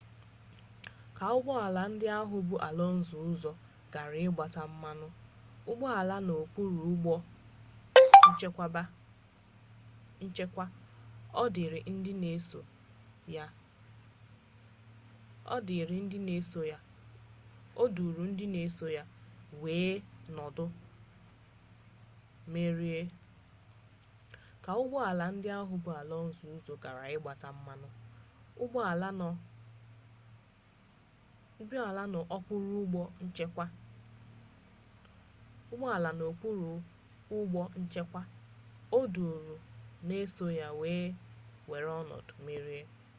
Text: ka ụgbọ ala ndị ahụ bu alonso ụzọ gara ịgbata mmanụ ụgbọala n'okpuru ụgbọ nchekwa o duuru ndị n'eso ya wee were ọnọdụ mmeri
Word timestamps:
ka 1.17 1.25
ụgbọ 1.37 1.53
ala 1.67 1.81
ndị 1.91 2.05
ahụ 2.19 2.37
bu 2.47 2.55
alonso 2.67 3.15
ụzọ 3.29 3.49
gara 3.93 4.17
ịgbata 4.27 4.61
mmanụ 4.71 5.07
ụgbọala 5.71 6.15
n'okpuru 6.27 6.77
ụgbọ 6.91 7.13
nchekwa 10.23 10.65
o 11.41 11.43
duuru 11.53 11.79
ndị 11.93 12.11
n'eso 12.21 12.59
ya 13.35 13.45
wee 40.81 41.05
were 41.69 41.89
ọnọdụ 42.01 42.33
mmeri 42.41 42.79